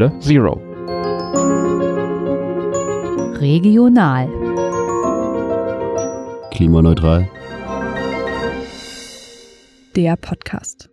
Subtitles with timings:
[0.00, 0.54] Halle Zero.
[3.38, 4.28] Regional.
[6.50, 7.28] Klimaneutral.
[9.94, 10.89] Der Podcast.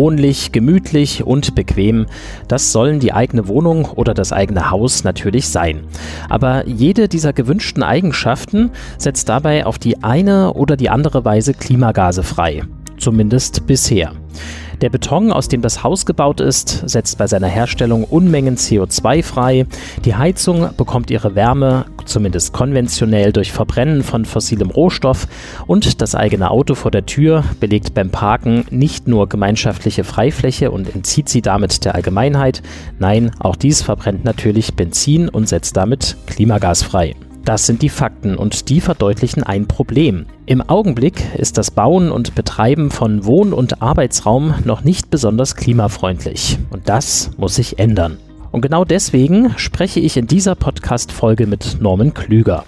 [0.00, 2.06] Wohnlich, gemütlich und bequem,
[2.48, 5.82] das sollen die eigene Wohnung oder das eigene Haus natürlich sein.
[6.30, 12.22] Aber jede dieser gewünschten Eigenschaften setzt dabei auf die eine oder die andere Weise Klimagase
[12.22, 12.62] frei.
[12.96, 14.14] Zumindest bisher.
[14.80, 19.66] Der Beton, aus dem das Haus gebaut ist, setzt bei seiner Herstellung Unmengen CO2 frei.
[20.06, 25.28] Die Heizung bekommt ihre Wärme, zumindest konventionell, durch Verbrennen von fossilem Rohstoff.
[25.66, 30.94] Und das eigene Auto vor der Tür belegt beim Parken nicht nur gemeinschaftliche Freifläche und
[30.94, 32.62] entzieht sie damit der Allgemeinheit.
[32.98, 37.14] Nein, auch dies verbrennt natürlich Benzin und setzt damit Klimagas frei.
[37.44, 40.26] Das sind die Fakten und die verdeutlichen ein Problem.
[40.46, 46.58] Im Augenblick ist das Bauen und Betreiben von Wohn- und Arbeitsraum noch nicht besonders klimafreundlich.
[46.70, 48.18] Und das muss sich ändern.
[48.52, 52.64] Und genau deswegen spreche ich in dieser Podcast-Folge mit Norman Klüger.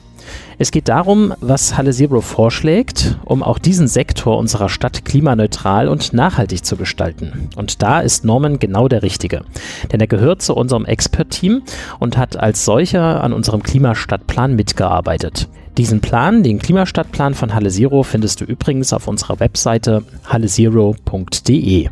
[0.62, 6.12] Es geht darum, was Halle Zero vorschlägt, um auch diesen Sektor unserer Stadt klimaneutral und
[6.12, 7.48] nachhaltig zu gestalten.
[7.56, 9.42] Und da ist Norman genau der Richtige.
[9.90, 11.62] Denn er gehört zu unserem Expert-Team
[11.98, 15.48] und hat als solcher an unserem Klimastadtplan mitgearbeitet.
[15.78, 21.88] Diesen Plan, den Klimastadtplan von Halle Zero, findest du übrigens auf unserer Webseite hallezero.de.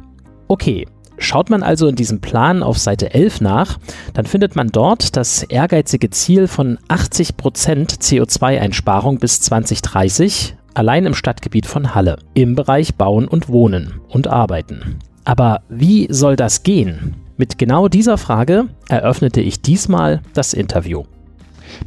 [0.47, 0.87] Okay,
[1.23, 3.79] Schaut man also in diesem Plan auf Seite 11 nach,
[4.15, 11.67] dann findet man dort das ehrgeizige Ziel von 80% CO2-Einsparung bis 2030 allein im Stadtgebiet
[11.67, 14.99] von Halle, im Bereich Bauen und Wohnen und Arbeiten.
[15.25, 17.17] Aber wie soll das gehen?
[17.37, 21.05] Mit genau dieser Frage eröffnete ich diesmal das Interview.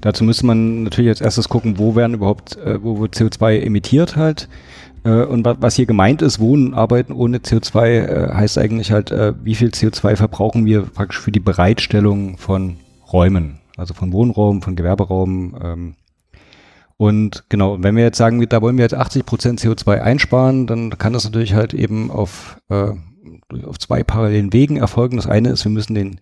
[0.02, 4.16] Dazu müsste man natürlich als erstes gucken, wo werden überhaupt, äh, wo wird CO2 emittiert
[4.16, 4.48] halt.
[5.04, 9.34] Äh, und was hier gemeint ist, Wohnen, Arbeiten ohne CO2, äh, heißt eigentlich halt, äh,
[9.44, 12.78] wie viel CO2 verbrauchen wir praktisch für die Bereitstellung von
[13.12, 15.56] Räumen, also von Wohnraum, von Gewerberaum.
[15.62, 15.96] Ähm.
[16.98, 20.98] Und genau, wenn wir jetzt sagen, da wollen wir jetzt 80 Prozent CO2 einsparen, dann
[20.98, 25.18] kann das natürlich halt eben auf, auf zwei parallelen Wegen erfolgen.
[25.18, 26.22] Das eine ist, wir müssen den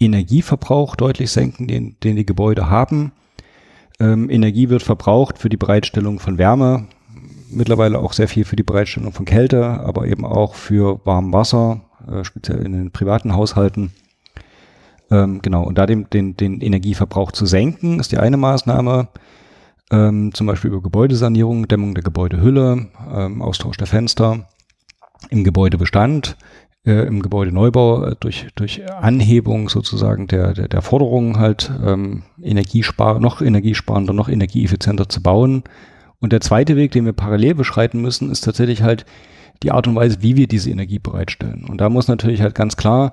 [0.00, 3.12] Energieverbrauch deutlich senken, den, den die Gebäude haben.
[4.00, 6.86] Ähm, Energie wird verbraucht für die Bereitstellung von Wärme,
[7.52, 11.80] mittlerweile auch sehr viel für die Bereitstellung von Kälte, aber eben auch für warmes Wasser,
[12.10, 13.92] äh, speziell in den privaten Haushalten.
[15.10, 19.08] Ähm, genau, und da den, den, den Energieverbrauch zu senken, ist die eine Maßnahme.
[19.90, 24.48] Ähm, zum Beispiel über Gebäudesanierung, Dämmung der Gebäudehülle, ähm, Austausch der Fenster.
[25.28, 26.36] Im Gebäudebestand,
[26.84, 33.20] äh, im Gebäudeneubau äh, durch, durch Anhebung sozusagen der, der, der Forderungen halt ähm, Energiespar
[33.20, 35.62] noch energiesparender, noch energieeffizienter zu bauen,
[36.22, 39.04] und der zweite Weg, den wir parallel beschreiten müssen, ist tatsächlich halt
[39.62, 41.64] die Art und Weise, wie wir diese Energie bereitstellen.
[41.64, 43.12] Und da muss natürlich halt ganz klar,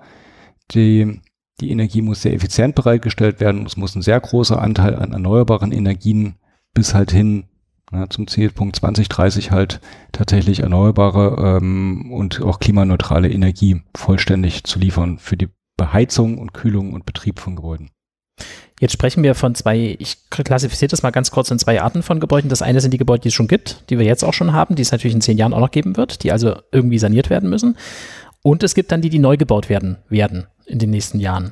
[0.72, 1.20] die,
[1.60, 3.66] die Energie muss sehr effizient bereitgestellt werden.
[3.66, 6.36] Es muss ein sehr großer Anteil an erneuerbaren Energien
[6.74, 7.46] bis halt hin
[7.92, 9.82] na, zum Zielpunkt 2030 halt
[10.12, 16.94] tatsächlich erneuerbare ähm, und auch klimaneutrale Energie vollständig zu liefern für die Beheizung und Kühlung
[16.94, 17.90] und Betrieb von Gebäuden.
[18.80, 22.22] Jetzt sprechen wir von zwei, ich klassifiziere das mal ganz kurz in zwei Arten von
[22.22, 22.50] Gebäuden.
[22.50, 24.76] Das eine sind die Gebäude, die es schon gibt, die wir jetzt auch schon haben,
[24.76, 27.50] die es natürlich in zehn Jahren auch noch geben wird, die also irgendwie saniert werden
[27.50, 27.78] müssen.
[28.42, 31.52] Und es gibt dann die, die neu gebaut werden, werden in den nächsten Jahren.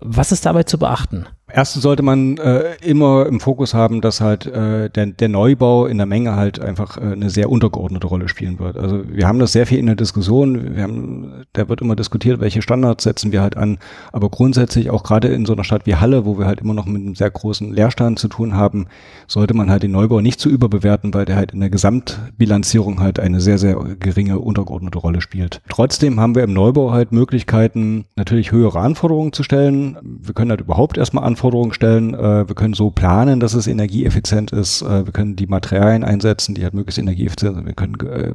[0.00, 1.26] Was ist dabei zu beachten?
[1.56, 5.96] Erstens sollte man äh, immer im Fokus haben, dass halt äh, der, der Neubau in
[5.96, 8.76] der Menge halt einfach äh, eine sehr untergeordnete Rolle spielen wird.
[8.76, 10.76] Also wir haben das sehr viel in der Diskussion.
[10.76, 13.78] Wir haben, da wird immer diskutiert, welche Standards setzen wir halt an.
[14.12, 16.84] Aber grundsätzlich auch gerade in so einer Stadt wie Halle, wo wir halt immer noch
[16.84, 18.88] mit einem sehr großen Leerstand zu tun haben,
[19.26, 23.18] sollte man halt den Neubau nicht zu überbewerten, weil der halt in der Gesamtbilanzierung halt
[23.18, 25.62] eine sehr, sehr geringe untergeordnete Rolle spielt.
[25.70, 29.96] Trotzdem haben wir im Neubau halt Möglichkeiten, natürlich höhere Anforderungen zu stellen.
[30.02, 32.14] Wir können halt überhaupt erstmal Anforderungen Anforderungen stellen.
[32.14, 34.82] Äh, wir können so planen, dass es energieeffizient ist.
[34.82, 37.66] Äh, wir können die Materialien einsetzen, die halt möglichst energieeffizient sind.
[37.66, 38.34] Wir können äh,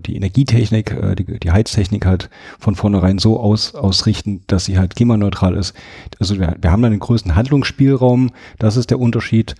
[0.00, 4.96] die Energietechnik, äh, die, die Heiztechnik halt von vornherein so aus, ausrichten, dass sie halt
[4.96, 5.74] klimaneutral ist.
[6.18, 8.30] Also wir, wir haben dann den größten Handlungsspielraum.
[8.58, 9.54] Das ist der Unterschied.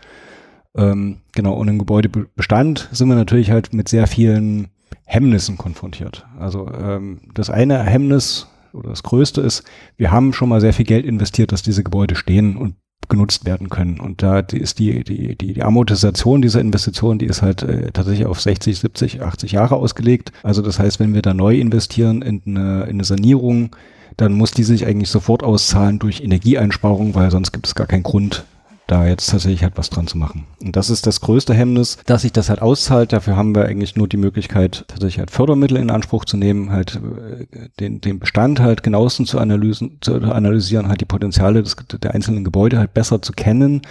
[0.76, 4.68] Ähm, genau, und im Gebäudebestand sind wir natürlich halt mit sehr vielen
[5.04, 6.26] Hemmnissen konfrontiert.
[6.38, 9.64] Also ähm, das eine Hemmnis oder das größte ist,
[9.96, 12.74] wir haben schon mal sehr viel Geld investiert, dass diese Gebäude stehen und
[13.08, 14.00] genutzt werden können.
[14.00, 18.26] Und da ist die, die, die, die Amortisation dieser Investition, die ist halt äh, tatsächlich
[18.26, 20.32] auf 60, 70, 80 Jahre ausgelegt.
[20.42, 23.74] Also das heißt, wenn wir da neu investieren in eine, in eine Sanierung,
[24.16, 28.02] dann muss die sich eigentlich sofort auszahlen durch Energieeinsparung, weil sonst gibt es gar keinen
[28.02, 28.44] Grund,
[28.90, 30.46] da jetzt tatsächlich halt was dran zu machen.
[30.60, 33.12] Und das ist das größte Hemmnis, dass sich das halt auszahlt.
[33.12, 36.96] Dafür haben wir eigentlich nur die Möglichkeit, tatsächlich halt Fördermittel in Anspruch zu nehmen, halt
[36.96, 42.14] äh, den, den Bestand halt genauestens zu, analysen, zu analysieren, halt die Potenziale des, der
[42.14, 43.82] einzelnen Gebäude halt besser zu kennen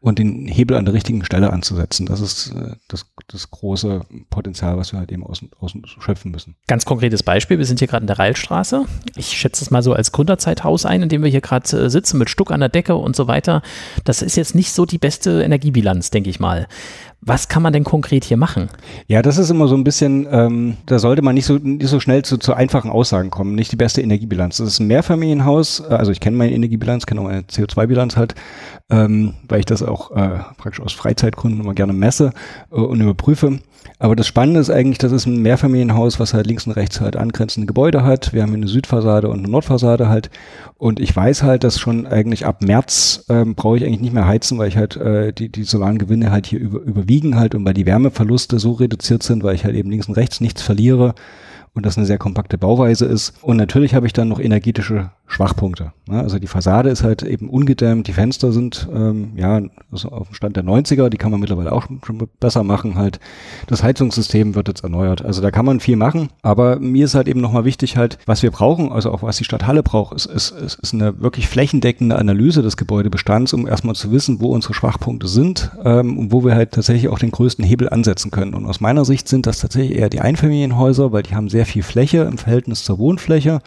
[0.00, 2.06] und den Hebel an der richtigen Stelle anzusetzen.
[2.06, 6.56] Das ist äh, das, das große Potenzial, was wir halt eben aus, aus schöpfen müssen.
[6.66, 8.84] Ganz konkretes Beispiel, wir sind hier gerade in der Reilstraße.
[9.16, 12.18] Ich schätze es mal so als Gründerzeithaus ein, in dem wir hier gerade äh, sitzen
[12.18, 13.62] mit Stuck an der Decke und so weiter.
[14.04, 16.66] Das ist jetzt nicht so die beste Energiebilanz, denke ich mal.
[17.20, 18.68] Was kann man denn konkret hier machen?
[19.06, 22.00] Ja, das ist immer so ein bisschen, ähm, da sollte man nicht so, nicht so
[22.00, 23.54] schnell zu, zu einfachen Aussagen kommen.
[23.54, 24.56] Nicht die beste Energiebilanz.
[24.56, 28.34] Das ist ein Mehrfamilienhaus, äh, also ich kenne meine Energiebilanz, kenne auch meine CO2-Bilanz halt,
[28.90, 32.32] ähm, weil ich das auch äh, praktisch aus Freizeitgründen immer gerne messe
[32.72, 33.60] äh, und überprüfe.
[33.98, 37.16] Aber das Spannende ist eigentlich, das ist ein Mehrfamilienhaus, was halt links und rechts halt
[37.16, 38.32] angrenzende Gebäude hat.
[38.32, 40.30] Wir haben eine Südfassade und eine Nordfassade halt.
[40.78, 44.26] Und ich weiß halt, dass schon eigentlich ab März ähm, brauche ich eigentlich nicht mehr
[44.26, 47.64] heizen, weil ich halt äh, die, die solaren Gewinne halt hier über, überwiegen halt und
[47.64, 51.14] weil die Wärmeverluste so reduziert sind, weil ich halt eben links und rechts nichts verliere
[51.74, 53.34] und das eine sehr kompakte Bauweise ist.
[53.42, 55.92] Und natürlich habe ich dann noch energetische Schwachpunkte.
[56.08, 60.34] Also die Fassade ist halt eben ungedämmt, die Fenster sind ähm, ja also auf dem
[60.34, 63.18] Stand der 90er, die kann man mittlerweile auch schon besser machen halt.
[63.66, 65.24] Das Heizungssystem wird jetzt erneuert.
[65.24, 68.42] Also da kann man viel machen, aber mir ist halt eben nochmal wichtig halt, was
[68.42, 71.48] wir brauchen, also auch was die Stadt Halle braucht, ist, ist, ist, ist eine wirklich
[71.48, 76.44] flächendeckende Analyse des Gebäudebestands, um erstmal zu wissen, wo unsere Schwachpunkte sind ähm, und wo
[76.44, 78.52] wir halt tatsächlich auch den größten Hebel ansetzen können.
[78.52, 81.82] Und aus meiner Sicht sind das tatsächlich eher die Einfamilienhäuser, weil die haben sehr viel
[81.82, 83.60] Fläche im Verhältnis zur Wohnfläche.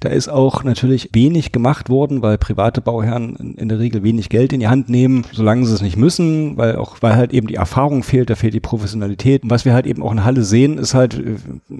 [0.00, 4.52] Da ist auch natürlich wenig gemacht worden, weil private Bauherren in, der Regel wenig Geld
[4.52, 7.54] in die Hand nehmen, solange sie es nicht müssen, weil auch, weil halt eben die
[7.54, 9.42] Erfahrung fehlt, da fehlt die Professionalität.
[9.42, 11.20] Und was wir halt eben auch in Halle sehen, ist halt,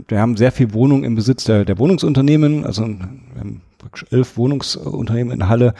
[0.08, 3.60] wir haben sehr viel Wohnungen im Besitz der, der Wohnungsunternehmen, also wir haben
[4.10, 5.74] elf Wohnungsunternehmen in Halle,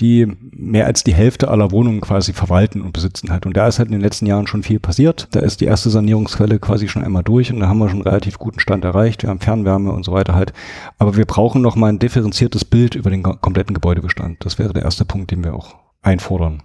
[0.00, 3.46] die mehr als die Hälfte aller Wohnungen quasi verwalten und besitzen halt.
[3.46, 5.28] Und da ist halt in den letzten Jahren schon viel passiert.
[5.32, 8.08] Da ist die erste Sanierungsquelle quasi schon einmal durch und da haben wir schon einen
[8.08, 9.22] relativ guten Stand erreicht.
[9.22, 10.52] Wir haben Fernwärme und so weiter halt.
[10.98, 14.44] Aber wir brauchen noch mal ein differenziertes Bild über den kompletten Gebäudebestand.
[14.44, 16.62] Das wäre der erste Punkt, den wir auch einfordern.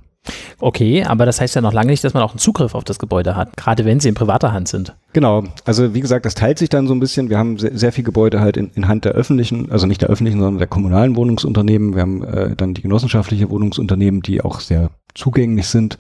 [0.60, 3.00] Okay, aber das heißt ja noch lange nicht, dass man auch einen Zugriff auf das
[3.00, 4.96] Gebäude hat, gerade wenn sie in privater Hand sind.
[5.12, 7.30] Genau, also wie gesagt, das teilt sich dann so ein bisschen.
[7.30, 10.10] Wir haben sehr, sehr viel Gebäude halt in, in, Hand der öffentlichen, also nicht der
[10.10, 11.96] öffentlichen, sondern der kommunalen Wohnungsunternehmen.
[11.96, 15.98] Wir haben äh, dann die genossenschaftliche Wohnungsunternehmen, die auch sehr zugänglich sind.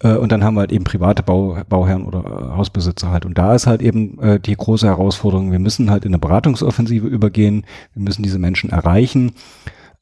[0.00, 3.24] Äh, und dann haben wir halt eben private Bau, Bauherren oder äh, Hausbesitzer halt.
[3.24, 7.06] Und da ist halt eben äh, die große Herausforderung, wir müssen halt in eine Beratungsoffensive
[7.06, 7.64] übergehen.
[7.94, 9.32] Wir müssen diese Menschen erreichen.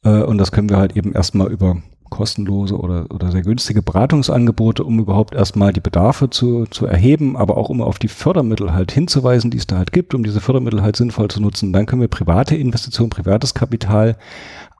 [0.04, 1.76] Äh, und das können wir halt eben erstmal über
[2.10, 7.56] kostenlose oder, oder sehr günstige Beratungsangebote, um überhaupt erstmal die Bedarfe zu, zu erheben, aber
[7.56, 10.82] auch um auf die Fördermittel halt hinzuweisen, die es da halt gibt, um diese Fördermittel
[10.82, 11.72] halt sinnvoll zu nutzen.
[11.72, 14.16] Dann können wir private Investitionen, privates Kapital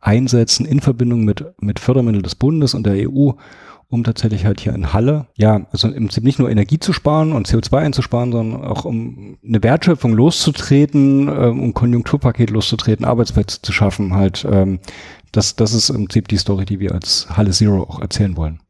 [0.01, 3.33] einsetzen in Verbindung mit, mit Fördermitteln des Bundes und der EU,
[3.91, 7.33] um tatsächlich halt hier in Halle, ja, also im Prinzip nicht nur Energie zu sparen
[7.33, 13.73] und CO2 einzusparen, sondern auch um eine Wertschöpfung loszutreten, ähm, um Konjunkturpaket loszutreten, Arbeitsplätze zu
[13.73, 14.79] schaffen, halt ähm,
[15.33, 18.61] das, das ist im Prinzip die Story, die wir als Halle Zero auch erzählen wollen.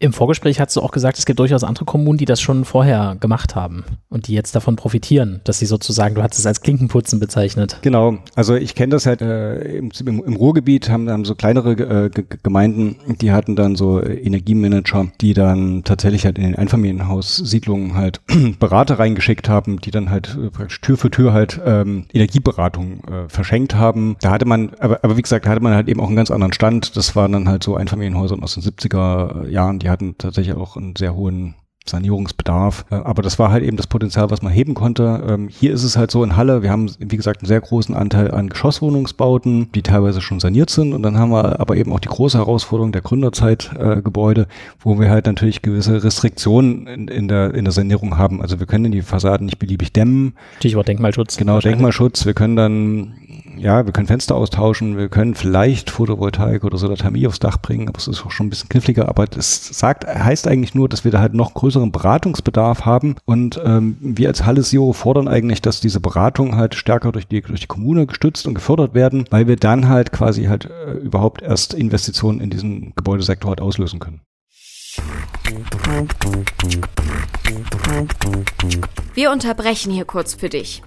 [0.00, 3.16] Im Vorgespräch hast du auch gesagt, es gibt durchaus andere Kommunen, die das schon vorher
[3.18, 7.18] gemacht haben und die jetzt davon profitieren, dass sie sozusagen, du hast es als Klinkenputzen
[7.18, 7.78] bezeichnet.
[7.82, 12.10] Genau, also ich kenne das halt äh, im, im, Ruhrgebiet, haben, haben so kleinere äh,
[12.44, 18.20] Gemeinden, die hatten dann so Energiemanager, die dann tatsächlich halt in den Einfamilienhaussiedlungen halt
[18.60, 23.28] Berater reingeschickt haben, die dann halt äh, praktisch Tür für Tür halt ähm, Energieberatung äh,
[23.28, 24.14] verschenkt haben.
[24.20, 26.30] Da hatte man, aber, aber wie gesagt, da hatte man halt eben auch einen ganz
[26.30, 26.96] anderen Stand.
[26.96, 30.96] Das waren dann halt so Einfamilienhäuser aus den 70er Jahren, die hatten tatsächlich auch einen
[30.96, 31.54] sehr hohen
[31.88, 32.84] Sanierungsbedarf.
[32.90, 35.22] Äh, aber das war halt eben das Potenzial, was man heben konnte.
[35.28, 37.94] Ähm, hier ist es halt so in Halle, wir haben, wie gesagt, einen sehr großen
[37.94, 40.92] Anteil an Geschosswohnungsbauten, die teilweise schon saniert sind.
[40.92, 44.46] Und dann haben wir aber eben auch die große Herausforderung der Gründerzeitgebäude,
[44.80, 48.42] wo wir halt natürlich gewisse Restriktionen in, in, der, in der Sanierung haben.
[48.42, 50.34] Also wir können die Fassaden nicht beliebig dämmen.
[50.58, 51.36] Stichwort Denkmalschutz.
[51.36, 52.26] Genau, Denkmalschutz.
[52.26, 53.14] Wir können dann
[53.58, 57.98] ja, wir können Fenster austauschen, wir können vielleicht Photovoltaik oder Solarthermie aufs Dach bringen, aber
[57.98, 59.08] es ist auch schon ein bisschen kniffliger.
[59.08, 63.16] Aber das sagt, heißt eigentlich nur, dass wir da halt noch größeren Beratungsbedarf haben.
[63.24, 67.40] Und ähm, wir als Halle Zero fordern eigentlich, dass diese Beratung halt stärker durch die,
[67.40, 71.42] durch die Kommune gestützt und gefördert werden, weil wir dann halt quasi halt äh, überhaupt
[71.42, 74.20] erst Investitionen in diesen Gebäudesektor halt auslösen können.
[79.14, 80.82] Wir unterbrechen hier kurz für dich.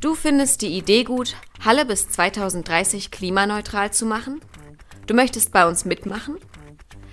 [0.00, 4.40] Du findest die Idee gut, Halle bis 2030 klimaneutral zu machen?
[5.06, 6.36] Du möchtest bei uns mitmachen?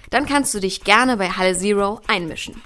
[0.09, 2.61] Dann kannst du dich gerne bei Halle Zero einmischen.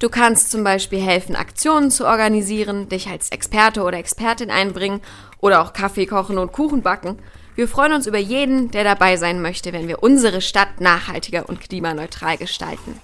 [0.00, 5.00] Du kannst zum Beispiel helfen, Aktionen zu organisieren, dich als Experte oder Expertin einbringen
[5.40, 7.18] oder auch Kaffee kochen und Kuchen backen.
[7.56, 11.60] Wir freuen uns über jeden, der dabei sein möchte, wenn wir unsere Stadt nachhaltiger und
[11.60, 13.00] klimaneutral gestalten.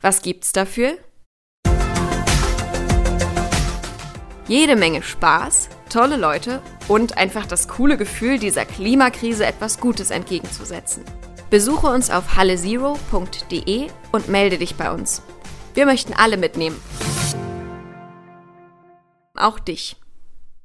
[0.00, 0.96] Was gibt's dafür?
[4.48, 11.04] Jede Menge Spaß, tolle Leute und einfach das coole Gefühl, dieser Klimakrise etwas Gutes entgegenzusetzen.
[11.50, 15.22] Besuche uns auf hallezero.de und melde dich bei uns.
[15.74, 16.76] Wir möchten alle mitnehmen.
[19.36, 19.96] Auch dich.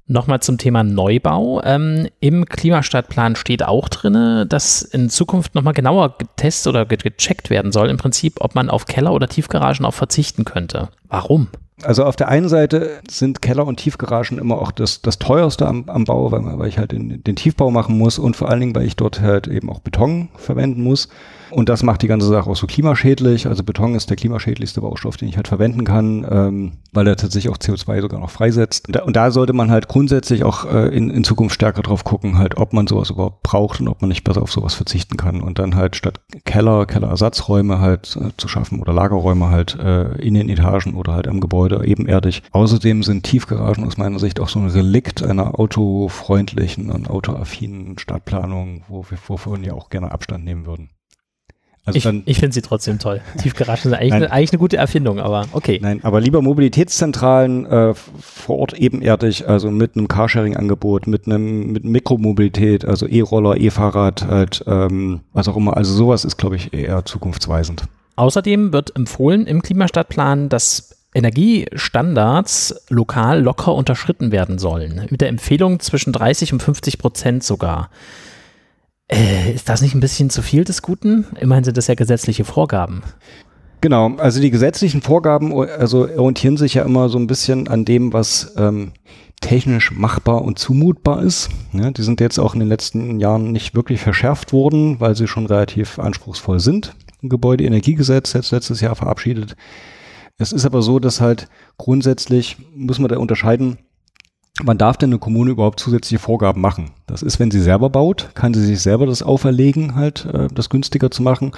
[0.06, 1.62] Nochmal zum Thema Neubau.
[1.64, 7.72] Ähm, Im Klimastadtplan steht auch drin, dass in Zukunft nochmal genauer getestet oder gecheckt werden
[7.72, 10.90] soll, im Prinzip, ob man auf Keller- oder Tiefgaragen auch verzichten könnte.
[11.08, 11.48] Warum?
[11.82, 15.90] Also auf der einen Seite sind Keller- und Tiefgaragen immer auch das, das teuerste am,
[15.90, 18.76] am Bau, weil, weil ich halt den, den Tiefbau machen muss und vor allen Dingen,
[18.76, 21.08] weil ich dort halt eben auch Beton verwenden muss.
[21.52, 23.48] Und das macht die ganze Sache auch so klimaschädlich.
[23.48, 27.52] Also Beton ist der klimaschädlichste Baustoff, den ich halt verwenden kann, ähm, weil er tatsächlich
[27.52, 28.88] auch CO2 sogar noch freisetzt.
[28.88, 32.04] Und da, und da sollte man halt grundsätzlich auch äh, in, in Zukunft stärker drauf
[32.04, 35.18] gucken, halt, ob man sowas überhaupt braucht und ob man nicht besser auf sowas verzichten
[35.18, 35.42] kann.
[35.42, 40.34] Und dann halt statt Keller, Kellerersatzräume halt äh, zu schaffen oder Lagerräume halt äh, in
[40.34, 42.44] den Etagen oder halt am Gebäude ebenerdig.
[42.52, 48.84] Außerdem sind Tiefgaragen aus meiner Sicht auch so ein Relikt einer autofreundlichen und autoaffinen Stadtplanung,
[48.88, 50.90] wo wir, wovon wir auch gerne Abstand nehmen würden.
[51.86, 53.22] Also ich, ich finde sie trotzdem toll.
[53.42, 55.80] Tiefgaragen sind eigentlich, eine, eigentlich eine gute Erfindung, aber okay.
[55.82, 61.86] Nein, aber lieber Mobilitätszentralen äh, vor Ort ebenerdig, also mit einem Carsharing-Angebot, mit einem mit
[61.86, 65.78] Mikromobilität, also E-Roller, E-Fahrrad, halt, ähm, was auch immer.
[65.78, 67.84] Also sowas ist, glaube ich, eher zukunftsweisend.
[68.18, 75.08] Außerdem wird empfohlen im Klimastadtplan, dass Energiestandards lokal locker unterschritten werden sollen.
[75.10, 77.90] Mit der Empfehlung zwischen 30 und 50 Prozent sogar.
[79.12, 81.26] Äh, ist das nicht ein bisschen zu viel des Guten?
[81.40, 83.04] Immerhin sind das ja gesetzliche Vorgaben.
[83.82, 88.12] Genau, also die gesetzlichen Vorgaben also orientieren sich ja immer so ein bisschen an dem,
[88.12, 88.92] was ähm,
[89.42, 91.50] technisch machbar und zumutbar ist.
[91.72, 95.28] Ja, die sind jetzt auch in den letzten Jahren nicht wirklich verschärft worden, weil sie
[95.28, 96.94] schon relativ anspruchsvoll sind.
[97.22, 99.56] Gebäudeenergiegesetz jetzt letztes Jahr verabschiedet.
[100.38, 101.48] Es ist aber so, dass halt
[101.78, 103.78] grundsätzlich muss man da unterscheiden,
[104.64, 106.92] wann darf denn eine Kommune überhaupt zusätzliche Vorgaben machen?
[107.08, 110.70] Das ist, wenn sie selber baut, kann sie sich selber das auferlegen, halt äh, das
[110.70, 111.52] günstiger zu machen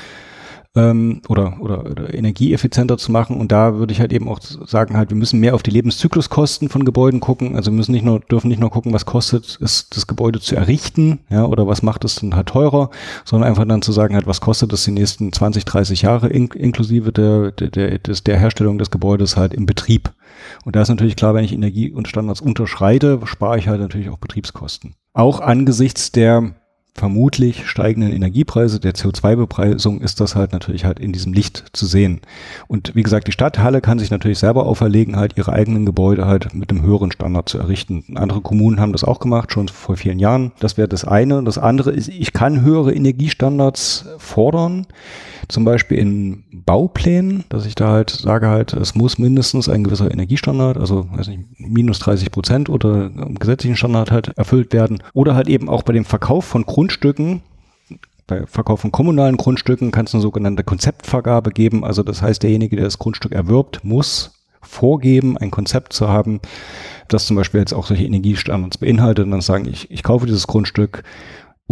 [0.75, 3.38] ähm, oder, oder, oder energieeffizienter zu machen.
[3.38, 6.70] Und da würde ich halt eben auch sagen, halt, wir müssen mehr auf die Lebenszykluskosten
[6.70, 7.56] von Gebäuden gucken.
[7.56, 11.20] Also müssen nicht nur, dürfen nicht nur gucken, was kostet es, das Gebäude zu errichten,
[11.30, 12.90] ja, oder was macht es dann halt teurer,
[13.25, 16.48] sondern einfach dann zu sagen, halt, was kostet es die nächsten 20, 30 Jahre in,
[16.48, 20.12] inklusive der, der, der, der Herstellung des Gebäudes halt im Betrieb.
[20.63, 24.10] Und da ist natürlich klar, wenn ich Energie und Standards unterschreite, spare ich halt natürlich
[24.10, 24.96] auch Betriebskosten.
[25.13, 26.56] Auch angesichts der
[26.93, 32.21] vermutlich steigenden Energiepreise, der CO2-Bepreisung ist das halt natürlich halt in diesem Licht zu sehen.
[32.67, 36.53] Und wie gesagt, die Stadthalle kann sich natürlich selber auferlegen, halt ihre eigenen Gebäude halt
[36.53, 38.03] mit einem höheren Standard zu errichten.
[38.15, 40.51] Andere Kommunen haben das auch gemacht, schon vor vielen Jahren.
[40.60, 41.43] Das wäre das eine.
[41.43, 44.86] Das andere ist, ich kann höhere Energiestandards fordern
[45.51, 50.10] zum Beispiel in Bauplänen, dass ich da halt sage halt, es muss mindestens ein gewisser
[50.10, 55.03] Energiestandard, also weiß nicht, minus 30 Prozent oder gesetzlichen Standard halt erfüllt werden.
[55.13, 57.43] Oder halt eben auch bei dem Verkauf von Grundstücken,
[58.25, 61.85] bei Verkauf von kommunalen Grundstücken kann es eine sogenannte Konzeptvergabe geben.
[61.85, 64.31] Also das heißt, derjenige, der das Grundstück erwirbt, muss
[64.63, 66.39] vorgeben, ein Konzept zu haben,
[67.07, 70.47] das zum Beispiel jetzt auch solche Energiestandards beinhaltet und dann sagen, ich, ich kaufe dieses
[70.47, 71.03] Grundstück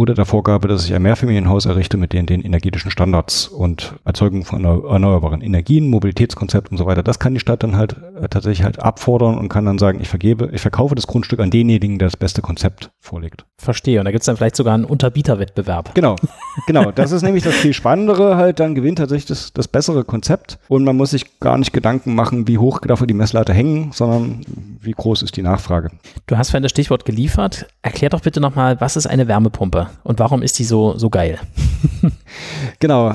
[0.00, 4.46] oder der Vorgabe, dass ich ein Mehrfamilienhaus errichte mit den, den energetischen Standards und Erzeugung
[4.46, 7.02] von erneuerbaren Energien, Mobilitätskonzept und so weiter.
[7.02, 10.08] Das kann die Stadt dann halt äh, tatsächlich halt abfordern und kann dann sagen, ich
[10.08, 13.44] vergebe, ich verkaufe das Grundstück an denjenigen, der das beste Konzept vorlegt.
[13.58, 13.98] Verstehe.
[13.98, 15.94] Und da gibt es dann vielleicht sogar einen Unterbieterwettbewerb.
[15.94, 16.16] Genau,
[16.66, 16.92] genau.
[16.92, 18.58] Das ist nämlich das viel Spannendere halt.
[18.58, 22.48] Dann gewinnt tatsächlich das, das bessere Konzept und man muss sich gar nicht Gedanken machen,
[22.48, 24.46] wie hoch dafür die Messlatte hängen, sondern
[24.80, 25.90] wie groß ist die Nachfrage.
[26.26, 27.66] Du hast vorhin das Stichwort geliefert.
[27.82, 29.89] Erklär doch bitte nochmal, was ist eine Wärmepumpe?
[30.02, 31.38] Und warum ist die so, so geil?
[32.78, 33.14] genau.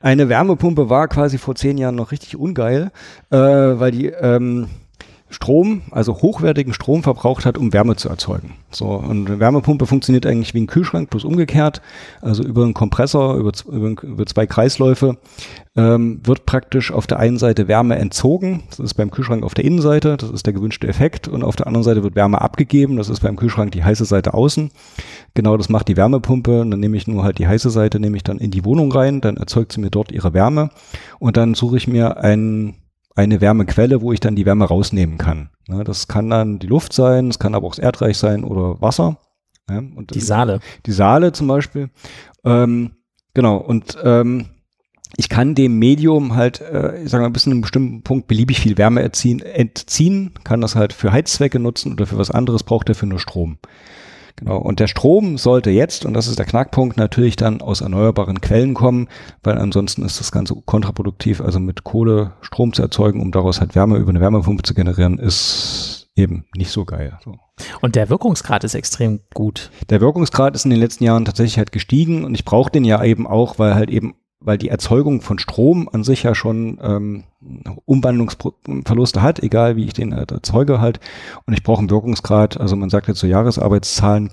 [0.00, 2.90] Eine Wärmepumpe war quasi vor zehn Jahren noch richtig ungeil,
[3.30, 4.68] äh, weil die ähm,
[5.32, 8.54] Strom, also hochwertigen Strom verbraucht hat, um Wärme zu erzeugen.
[8.70, 11.82] So, und eine Wärmepumpe funktioniert eigentlich wie ein Kühlschrank, bloß umgekehrt.
[12.20, 15.18] Also über einen Kompressor, über, über, über zwei Kreisläufe
[15.74, 18.62] ähm, wird praktisch auf der einen Seite Wärme entzogen.
[18.70, 21.28] Das ist beim Kühlschrank auf der Innenseite, das ist der gewünschte Effekt.
[21.28, 22.96] Und auf der anderen Seite wird Wärme abgegeben.
[22.96, 24.70] Das ist beim Kühlschrank die heiße Seite außen.
[25.34, 26.60] Genau das macht die Wärmepumpe.
[26.60, 28.92] Und dann nehme ich nur halt die heiße Seite, nehme ich dann in die Wohnung
[28.92, 29.20] rein.
[29.20, 30.70] Dann erzeugt sie mir dort ihre Wärme.
[31.18, 32.74] Und dann suche ich mir einen
[33.14, 35.50] eine Wärmequelle, wo ich dann die Wärme rausnehmen kann.
[35.68, 38.80] Ja, das kann dann die Luft sein, es kann aber auch das Erdreich sein oder
[38.80, 39.18] Wasser.
[39.68, 40.60] Ja, und die Saale.
[40.86, 41.90] Die Saale zum Beispiel.
[42.44, 42.92] Ähm,
[43.34, 44.46] genau, und ähm,
[45.16, 48.60] ich kann dem Medium halt, äh, ich sage mal, bis zu einem bestimmten Punkt beliebig
[48.60, 52.88] viel Wärme erziehen, entziehen, kann das halt für Heizzwecke nutzen oder für was anderes braucht
[52.88, 53.58] er für nur Strom.
[54.36, 54.58] Genau.
[54.58, 58.74] Und der Strom sollte jetzt, und das ist der Knackpunkt, natürlich dann aus erneuerbaren Quellen
[58.74, 59.08] kommen,
[59.42, 61.40] weil ansonsten ist das Ganze kontraproduktiv.
[61.40, 65.18] Also mit Kohle Strom zu erzeugen, um daraus halt Wärme über eine Wärmepumpe zu generieren,
[65.18, 67.18] ist eben nicht so geil.
[67.24, 67.36] So.
[67.80, 69.70] Und der Wirkungsgrad ist extrem gut.
[69.90, 73.02] Der Wirkungsgrad ist in den letzten Jahren tatsächlich halt gestiegen und ich brauche den ja
[73.02, 77.24] eben auch, weil halt eben weil die Erzeugung von Strom an sich ja schon ähm,
[77.84, 81.00] Umwandlungsverluste hat, egal wie ich den erzeuge halt.
[81.46, 84.30] Und ich brauche einen Wirkungsgrad, also man sagt jetzt so Jahresarbeitszahlen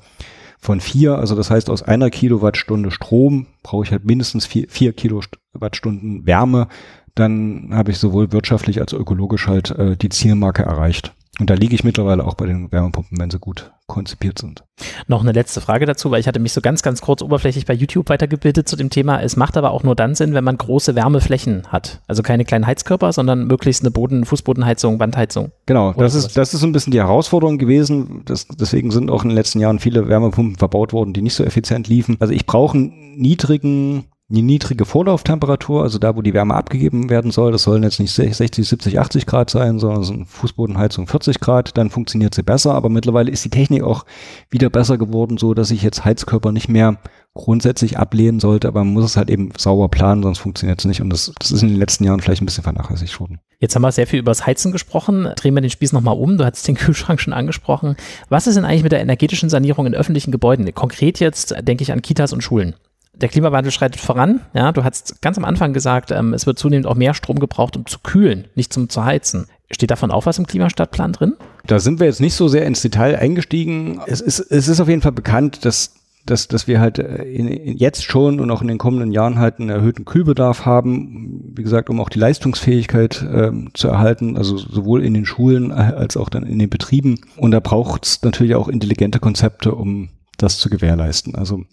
[0.62, 4.92] von vier, also das heißt aus einer Kilowattstunde Strom brauche ich halt mindestens vier, vier
[4.92, 6.68] Kilowattstunden Wärme.
[7.16, 11.14] Dann habe ich sowohl wirtschaftlich als ökologisch halt äh, die Zielmarke erreicht.
[11.40, 14.64] Und da liege ich mittlerweile auch bei den Wärmepumpen, wenn sie gut konzipiert sind.
[15.08, 17.74] Noch eine letzte Frage dazu, weil ich hatte mich so ganz, ganz kurz oberflächlich bei
[17.74, 19.22] YouTube weitergebildet zu dem Thema.
[19.22, 22.02] Es macht aber auch nur dann Sinn, wenn man große Wärmeflächen hat.
[22.08, 25.52] Also keine kleinen Heizkörper, sondern möglichst eine Boden-, Fußbodenheizung, Wandheizung.
[25.66, 28.22] Genau, das ist, das ist so ein bisschen die Herausforderung gewesen.
[28.26, 31.46] Das, deswegen sind auch in den letzten Jahren viele Wärmepumpen verbaut worden, die nicht so
[31.46, 32.18] effizient liefen.
[32.20, 37.32] Also ich brauche einen niedrigen eine niedrige Vorlauftemperatur, also da, wo die Wärme abgegeben werden
[37.32, 41.40] soll, das sollen jetzt nicht 60, 70, 80 Grad sein, sondern so eine Fußbodenheizung 40
[41.40, 44.06] Grad, dann funktioniert sie besser, aber mittlerweile ist die Technik auch
[44.52, 46.98] wieder besser geworden, so dass ich jetzt Heizkörper nicht mehr
[47.34, 51.02] grundsätzlich ablehnen sollte, aber man muss es halt eben sauber planen, sonst funktioniert es nicht
[51.02, 53.40] und das, das ist in den letzten Jahren vielleicht ein bisschen vernachlässigt worden.
[53.60, 55.28] Jetzt haben wir sehr viel über das Heizen gesprochen.
[55.36, 56.38] Drehen wir den Spieß nochmal um.
[56.38, 57.98] Du hattest den Kühlschrank schon angesprochen.
[58.30, 60.74] Was ist denn eigentlich mit der energetischen Sanierung in öffentlichen Gebäuden?
[60.74, 62.76] Konkret jetzt denke ich an Kitas und Schulen
[63.22, 64.42] der Klimawandel schreitet voran.
[64.54, 67.78] Ja, du hast ganz am Anfang gesagt, ähm, es wird zunehmend auch mehr Strom gebraucht,
[67.78, 69.48] um zu kühlen, nicht zum zu heizen.
[69.72, 71.34] Steht davon auch was im Klimastadtplan drin?
[71.68, 74.02] Da sind wir jetzt nicht so sehr ins Detail eingestiegen.
[74.08, 75.94] Es ist, es ist auf jeden Fall bekannt, dass
[76.26, 79.40] dass, dass wir halt äh, in, in jetzt schon und auch in den kommenden Jahren
[79.40, 84.58] halt einen erhöhten Kühlbedarf haben, wie gesagt, um auch die Leistungsfähigkeit ähm, zu erhalten, also
[84.58, 87.20] sowohl in den Schulen als auch dann in den Betrieben.
[87.38, 91.36] Und da braucht es natürlich auch intelligente Konzepte, um das zu gewährleisten.
[91.36, 91.64] Also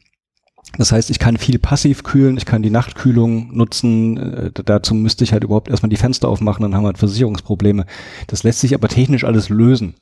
[0.78, 4.16] das heißt, ich kann viel passiv kühlen, ich kann die Nachtkühlung nutzen.
[4.16, 7.86] Äh, dazu müsste ich halt überhaupt erstmal die Fenster aufmachen, dann haben wir halt Versicherungsprobleme.
[8.26, 9.94] Das lässt sich aber technisch alles lösen.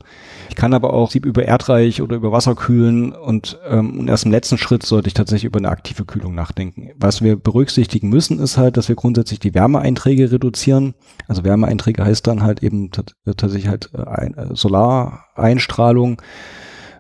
[0.49, 4.33] Ich kann aber auch über Erdreich oder über Wasser kühlen und, ähm, und erst im
[4.33, 6.91] letzten Schritt sollte ich tatsächlich über eine aktive Kühlung nachdenken.
[6.99, 10.95] Was wir berücksichtigen müssen, ist halt, dass wir grundsätzlich die Wärmeeinträge reduzieren.
[11.29, 16.21] Also Wärmeeinträge heißt dann halt eben tatsächlich halt äh, äh, Solareinstrahlung.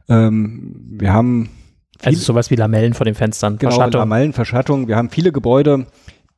[0.08, 1.48] Ähm, wir haben
[2.02, 3.98] also sowas wie Lamellen vor den Fenstern, genau, Verschattung.
[4.00, 4.88] Lamellen, Verschattung.
[4.88, 5.86] Wir haben viele Gebäude,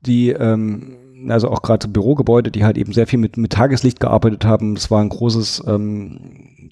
[0.00, 0.96] die, ähm,
[1.28, 4.74] also auch gerade Bürogebäude, die halt eben sehr viel mit, mit Tageslicht gearbeitet haben.
[4.74, 6.20] Das war ein großes ähm,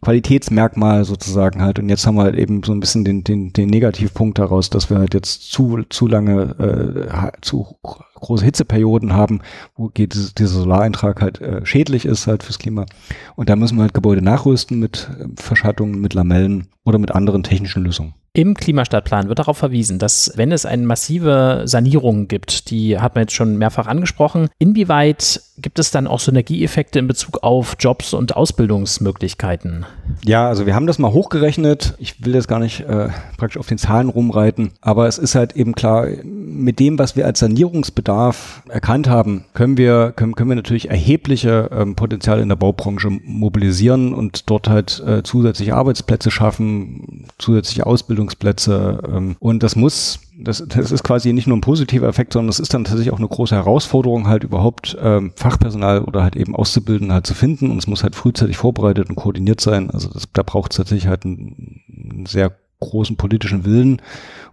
[0.02, 1.78] Qualitätsmerkmal sozusagen halt.
[1.78, 4.90] Und jetzt haben wir halt eben so ein bisschen den, den, den Negativpunkt daraus, dass
[4.90, 7.76] wir halt jetzt zu, zu lange, äh, zu
[8.14, 9.40] große Hitzeperioden haben,
[9.76, 12.86] wo dieser, dieser Solareintrag halt äh, schädlich ist halt fürs Klima.
[13.34, 17.42] Und da müssen wir halt Gebäude nachrüsten mit äh, Verschattungen, mit Lamellen oder mit anderen
[17.42, 18.14] technischen Lösungen.
[18.36, 23.22] Im Klimastadtplan wird darauf verwiesen, dass wenn es eine massive Sanierung gibt, die hat man
[23.22, 28.34] jetzt schon mehrfach angesprochen, inwieweit gibt es dann auch Synergieeffekte in Bezug auf Jobs und
[28.34, 29.86] Ausbildungsmöglichkeiten?
[30.24, 31.94] Ja, also wir haben das mal hochgerechnet.
[31.98, 35.54] Ich will jetzt gar nicht äh, praktisch auf den Zahlen rumreiten, aber es ist halt
[35.54, 40.56] eben klar, mit dem, was wir als Sanierungsbedarf erkannt haben, können wir, können, können wir
[40.56, 47.26] natürlich erhebliche ähm, Potenziale in der Baubranche mobilisieren und dort halt äh, zusätzliche Arbeitsplätze schaffen,
[47.38, 47.86] zusätzliche
[48.24, 49.00] Ausbildungsplätze.
[49.06, 52.58] Ähm, und das muss das, das ist quasi nicht nur ein positiver Effekt, sondern es
[52.58, 57.12] ist dann tatsächlich auch eine große Herausforderung, halt überhaupt ähm, Fachpersonal oder halt eben Auszubildenden
[57.14, 57.70] halt zu finden.
[57.70, 59.90] Und es muss halt frühzeitig vorbereitet und koordiniert sein.
[59.90, 64.00] Also das, da braucht es tatsächlich halt einen, einen sehr großen politischen Willen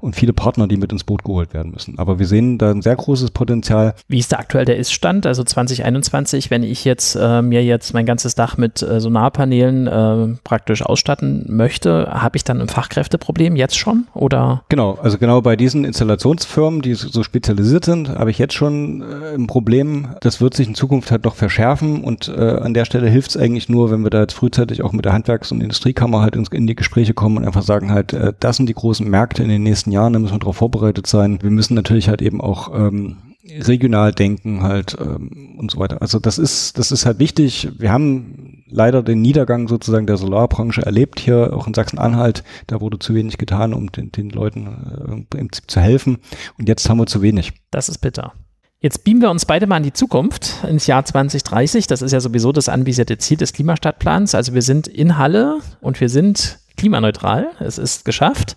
[0.01, 1.99] und viele Partner, die mit ins Boot geholt werden müssen.
[1.99, 3.93] Aber wir sehen da ein sehr großes Potenzial.
[4.07, 5.25] Wie ist da aktuell der Ist-Stand?
[5.25, 10.37] Also 2021, wenn ich jetzt äh, mir jetzt mein ganzes Dach mit äh, Solarpanelen äh,
[10.43, 14.63] praktisch ausstatten möchte, habe ich dann ein Fachkräfteproblem jetzt schon oder?
[14.69, 19.35] Genau, also genau bei diesen Installationsfirmen, die so spezialisiert sind, habe ich jetzt schon äh,
[19.35, 20.09] ein Problem.
[20.21, 23.37] Das wird sich in Zukunft halt noch verschärfen und äh, an der Stelle hilft es
[23.37, 26.45] eigentlich nur, wenn wir da jetzt frühzeitig auch mit der Handwerks- und Industriekammer halt in,
[26.51, 29.49] in die Gespräche kommen und einfach sagen halt, äh, das sind die großen Märkte in
[29.49, 31.39] den nächsten Jahren, da müssen wir darauf vorbereitet sein.
[31.41, 36.01] Wir müssen natürlich halt eben auch ähm, regional denken halt ähm, und so weiter.
[36.01, 37.69] Also das ist, das ist halt wichtig.
[37.77, 42.43] Wir haben leider den Niedergang sozusagen der Solarbranche erlebt hier, auch in Sachsen-Anhalt.
[42.67, 46.19] Da wurde zu wenig getan, um den, den Leuten äh, im Prinzip zu helfen.
[46.57, 47.53] Und jetzt haben wir zu wenig.
[47.71, 48.33] Das ist bitter.
[48.79, 51.85] Jetzt beamen wir uns beide mal in die Zukunft, ins Jahr 2030.
[51.85, 54.33] Das ist ja sowieso das anvisierte Ziel des Klimastadtplans.
[54.33, 57.49] Also wir sind in Halle und wir sind klimaneutral.
[57.59, 58.55] Es ist geschafft.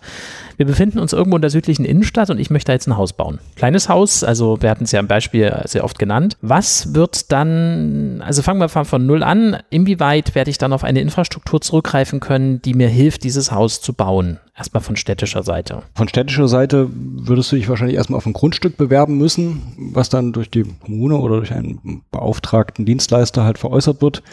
[0.57, 3.39] Wir befinden uns irgendwo in der südlichen Innenstadt und ich möchte jetzt ein Haus bauen.
[3.55, 6.37] Kleines Haus, also wir hatten es ja im Beispiel sehr oft genannt.
[6.41, 11.01] Was wird dann, also fangen wir von null an, inwieweit werde ich dann auf eine
[11.01, 14.39] Infrastruktur zurückgreifen können, die mir hilft, dieses Haus zu bauen?
[14.57, 15.83] Erstmal von städtischer Seite.
[15.93, 20.31] Von städtischer Seite würdest du dich wahrscheinlich erstmal auf ein Grundstück bewerben müssen, was dann
[20.31, 24.23] durch die Kommune oder durch einen beauftragten Dienstleister halt veräußert wird.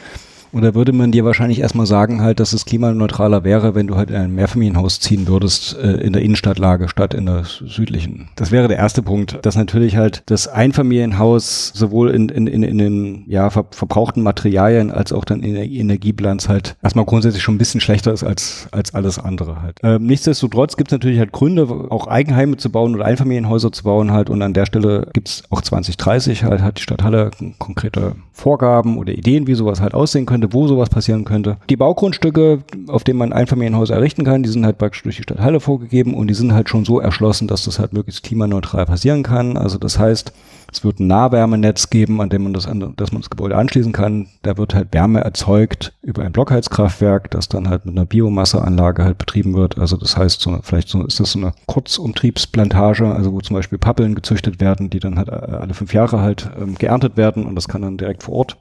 [0.52, 3.96] Und da würde man dir wahrscheinlich erstmal sagen halt, dass es klimaneutraler wäre, wenn du
[3.96, 8.28] halt in ein Mehrfamilienhaus ziehen würdest, äh, in der Innenstadtlage statt in der südlichen.
[8.36, 12.78] Das wäre der erste Punkt, dass natürlich halt das Einfamilienhaus sowohl in, in, in, in
[12.78, 17.54] den ja, ver verbrauchten Materialien als auch dann in der Energiebilanz halt erstmal grundsätzlich schon
[17.54, 19.78] ein bisschen schlechter ist als, als alles andere halt.
[19.82, 24.12] Ähm, nichtsdestotrotz gibt es natürlich halt Gründe, auch Eigenheime zu bauen oder Einfamilienhäuser zu bauen
[24.12, 28.16] halt und an der Stelle gibt es auch 2030 halt, hat die Stadt Halle konkrete
[28.32, 31.56] Vorgaben oder Ideen, wie sowas halt aussehen könnte könnte, wo sowas passieren könnte.
[31.70, 35.40] Die Baugrundstücke, auf denen man Einfamilienhäuser errichten kann, die sind halt praktisch durch die Stadt
[35.40, 39.22] Halle vorgegeben und die sind halt schon so erschlossen, dass das halt möglichst klimaneutral passieren
[39.22, 39.56] kann.
[39.56, 40.32] Also das heißt,
[40.72, 43.92] es wird ein Nahwärmenetz geben, an dem man das, an, dass man das Gebäude anschließen
[43.92, 44.28] kann.
[44.42, 49.18] Da wird halt Wärme erzeugt über ein Blockheizkraftwerk, das dann halt mit einer Biomasseanlage halt
[49.18, 49.78] betrieben wird.
[49.78, 53.78] Also das heißt, so, vielleicht so, ist das so eine Kurzumtriebsplantage, also wo zum Beispiel
[53.78, 57.54] Pappeln gezüchtet werden, die dann halt äh, alle fünf Jahre halt ähm, geerntet werden und
[57.54, 58.56] das kann dann direkt vor Ort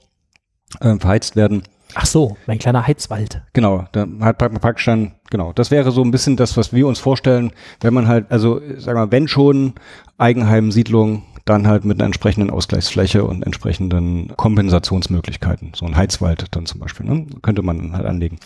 [0.79, 1.63] äh, verheizt werden.
[1.93, 3.41] Ach so, mein kleiner Heizwald.
[3.53, 6.87] Genau, da hat man praktisch dann, genau, das wäre so ein bisschen das, was wir
[6.87, 9.73] uns vorstellen, wenn man halt, also sagen wir, wenn schon
[10.17, 15.71] Eigenheimsiedlung, dann halt mit einer entsprechenden Ausgleichsfläche und entsprechenden Kompensationsmöglichkeiten.
[15.75, 17.25] So ein Heizwald dann zum Beispiel, ne?
[17.41, 18.37] könnte man halt anlegen.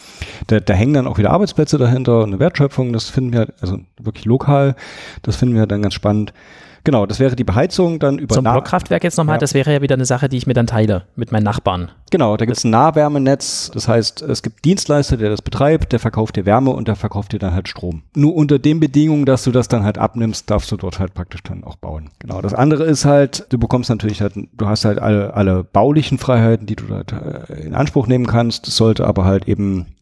[0.47, 3.79] Da, da hängen dann auch wieder Arbeitsplätze dahinter und eine Wertschöpfung, das finden wir, also
[3.99, 4.75] wirklich lokal,
[5.23, 6.33] das finden wir dann ganz spannend.
[6.85, 9.39] Genau, das wäre die Beheizung dann über Zum Blockkraftwerk jetzt nochmal, ja.
[9.39, 11.91] das wäre ja wieder eine Sache, die ich mir dann teile mit meinen Nachbarn.
[12.11, 15.99] Genau, da gibt es ein Nahwärmenetz, das heißt, es gibt Dienstleister, der das betreibt, der
[15.99, 18.03] verkauft dir Wärme und der verkauft dir dann halt Strom.
[18.15, 21.41] Nur unter den Bedingungen, dass du das dann halt abnimmst, darfst du dort halt praktisch
[21.41, 22.11] dann auch bauen.
[22.19, 26.19] Genau, das andere ist halt, du bekommst natürlich halt, du hast halt alle, alle baulichen
[26.19, 27.15] Freiheiten, die du halt
[27.49, 28.67] in Anspruch nehmen kannst.
[28.67, 29.94] Es sollte aber halt eben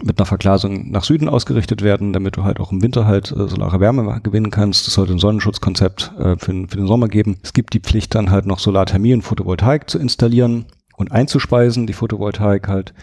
[0.00, 3.46] mit einer Verglasung nach Süden ausgerichtet werden, damit du halt auch im Winter halt äh,
[3.48, 4.88] solare Wärme gewinnen kannst.
[4.88, 7.38] Es sollte ein Sonnenschutzkonzept äh, für, für den Sommer geben.
[7.42, 10.64] Es gibt die Pflicht dann halt noch Solarthermie und Photovoltaik zu installieren
[10.96, 12.94] und einzuspeisen, die Photovoltaik halt.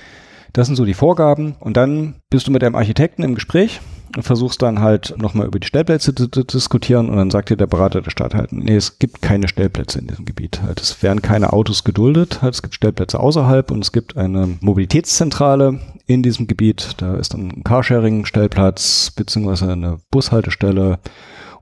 [0.54, 1.56] Das sind so die Vorgaben.
[1.60, 3.82] Und dann bist du mit deinem Architekten im Gespräch
[4.16, 7.58] und versuchst dann halt nochmal über die Stellplätze zu, zu, diskutieren und dann sagt dir
[7.58, 10.62] der Berater der Stadt halt, nee, es gibt keine Stellplätze in diesem Gebiet.
[10.62, 14.58] Halt, es werden keine Autos geduldet, halt, es gibt Stellplätze außerhalb und es gibt eine
[14.62, 16.96] Mobilitätszentrale in diesem Gebiet.
[16.98, 21.00] Da ist dann ein Carsharing-Stellplatz beziehungsweise eine Bushaltestelle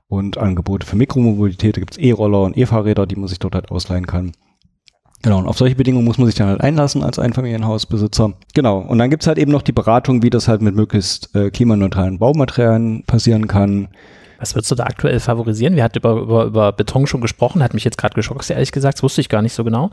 [0.08, 1.76] und Angebote für Mikromobilität.
[1.76, 4.32] Da gibt es E-Roller und E-Fahrräder, die man sich dort halt ausleihen kann.
[5.22, 8.34] Genau, und auf solche Bedingungen muss man sich dann halt einlassen als Einfamilienhausbesitzer.
[8.54, 11.50] Genau, und dann gibt's halt eben noch die Beratung, wie das halt mit möglichst äh,
[11.50, 13.88] klimaneutralen Baumaterialien passieren kann.
[14.38, 15.74] Was würdest du da aktuell favorisieren?
[15.74, 18.98] Wir hatten über, über, über Beton schon gesprochen, hat mich jetzt gerade geschockt, ehrlich gesagt,
[18.98, 19.90] das wusste ich gar nicht so genau.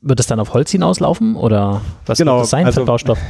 [0.00, 3.18] Wird es dann auf Holz hinauslaufen oder was genau, wird das sein also, für Baustoff?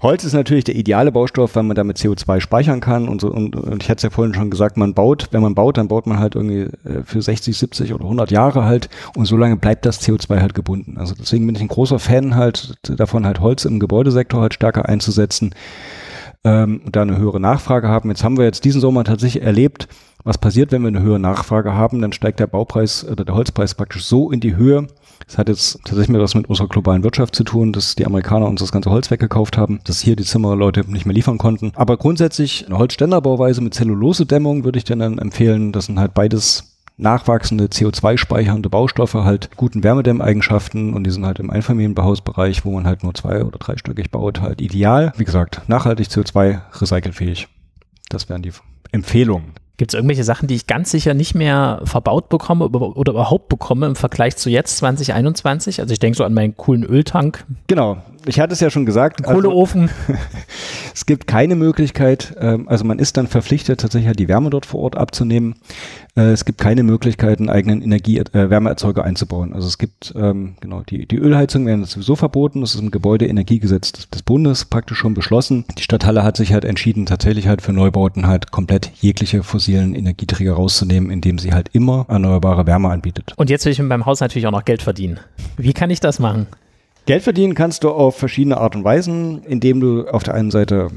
[0.00, 3.28] Holz ist natürlich der ideale Baustoff, weil man damit CO2 speichern kann und so.
[3.28, 5.88] Und, und ich hatte es ja vorhin schon gesagt, man baut, wenn man baut, dann
[5.88, 9.56] baut man halt irgendwie äh, für 60, 70 oder 100 Jahre halt und so lange
[9.56, 10.98] bleibt das CO2 halt gebunden.
[10.98, 14.88] Also deswegen bin ich ein großer Fan halt davon, halt Holz im Gebäudesektor halt stärker
[14.88, 15.54] einzusetzen
[16.44, 18.08] ähm, und da eine höhere Nachfrage haben.
[18.10, 19.88] Jetzt haben wir jetzt diesen Sommer tatsächlich erlebt,
[20.24, 23.74] was passiert, wenn wir eine höhere Nachfrage haben, dann steigt der Baupreis oder der Holzpreis
[23.74, 24.86] praktisch so in die Höhe,
[25.26, 28.46] das hat jetzt tatsächlich mehr was mit unserer globalen Wirtschaft zu tun, dass die Amerikaner
[28.46, 31.72] uns das ganze Holz weggekauft haben, dass hier die Zimmerleute nicht mehr liefern konnten.
[31.74, 35.72] Aber grundsätzlich eine Holzständerbauweise mit Zellulosedämmung würde ich dir dann empfehlen.
[35.72, 41.50] Das sind halt beides nachwachsende CO2-speichernde Baustoffe halt guten Wärmedämmeigenschaften und die sind halt im
[41.50, 45.12] Einfamilienbehausbereich, wo man halt nur zwei- oder dreistöckig baut, halt ideal.
[45.16, 47.48] Wie gesagt, nachhaltig CO2 recycelfähig.
[48.08, 48.52] Das wären die
[48.90, 49.52] Empfehlungen.
[49.78, 53.86] Gibt es irgendwelche Sachen, die ich ganz sicher nicht mehr verbaut bekomme oder überhaupt bekomme
[53.86, 55.80] im Vergleich zu jetzt 2021?
[55.80, 57.46] Also ich denke so an meinen coolen Öltank.
[57.68, 59.22] Genau, ich hatte es ja schon gesagt.
[59.22, 59.90] Kohleofen.
[60.06, 60.20] Also,
[60.94, 64.80] es gibt keine Möglichkeit, ähm, also man ist dann verpflichtet, tatsächlich die Wärme dort vor
[64.80, 65.56] Ort abzunehmen.
[66.16, 69.52] Äh, es gibt keine Möglichkeit, einen eigenen Energie, äh, Wärmeerzeuger einzubauen.
[69.54, 72.60] Also es gibt, ähm, genau, die, die Ölheizung werden sowieso verboten.
[72.60, 75.64] Das ist im Gebäudeenergiegesetz des, des Bundes praktisch schon beschlossen.
[75.78, 79.94] Die Stadt Halle hat sich halt entschieden, tatsächlich halt für Neubauten halt komplett jegliche fossilen
[79.94, 83.32] Energieträger rauszunehmen, indem sie halt immer erneuerbare Wärme anbietet.
[83.36, 85.20] Und jetzt will ich mit meinem Haus natürlich auch noch Geld verdienen.
[85.56, 86.48] Wie kann ich das machen?
[87.08, 90.90] Geld verdienen kannst du auf verschiedene Art und Weisen, indem du auf der einen Seite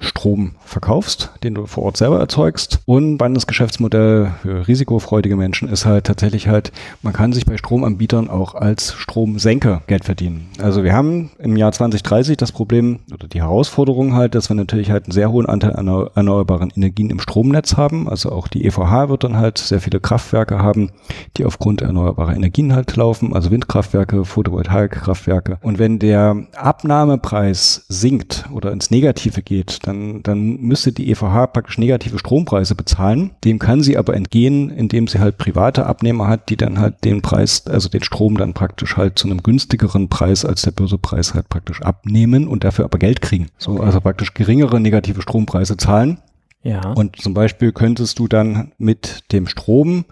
[0.00, 2.80] Strom verkaufst, den du vor Ort selber erzeugst.
[2.86, 8.28] Und spannendes Geschäftsmodell für risikofreudige Menschen ist halt tatsächlich halt, man kann sich bei Stromanbietern
[8.28, 10.48] auch als Stromsenker Geld verdienen.
[10.60, 14.90] Also wir haben im Jahr 2030 das Problem oder die Herausforderung halt, dass wir natürlich
[14.90, 18.08] halt einen sehr hohen Anteil an erneuerbaren Energien im Stromnetz haben.
[18.08, 20.90] Also auch die EVH wird dann halt sehr viele Kraftwerke haben,
[21.36, 25.58] die aufgrund erneuerbarer Energien halt laufen, also Windkraftwerke, Photovoltaikkraftwerke.
[25.62, 31.78] Und wenn der Abnahmepreis sinkt oder ins Negative geht, dann, dann müsste die EVH praktisch
[31.78, 33.32] negative Strompreise bezahlen.
[33.44, 37.22] Dem kann sie aber entgehen, indem sie halt private Abnehmer hat, die dann halt den
[37.22, 41.48] Preis, also den Strom dann praktisch halt zu einem günstigeren Preis als der Börsepreis halt
[41.48, 43.48] praktisch abnehmen und dafür aber Geld kriegen.
[43.58, 43.84] So, okay.
[43.84, 46.18] also praktisch geringere negative Strompreise zahlen.
[46.62, 46.92] Ja.
[46.92, 50.04] Und zum Beispiel könntest du dann mit dem Strom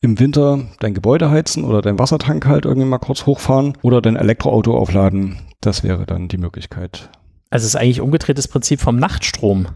[0.00, 4.16] im Winter dein Gebäude heizen oder dein Wassertank halt irgendwie mal kurz hochfahren oder dein
[4.16, 5.38] Elektroauto aufladen.
[5.60, 7.10] Das wäre dann die Möglichkeit.
[7.50, 9.68] Also es ist eigentlich umgedrehtes Prinzip vom Nachtstrom.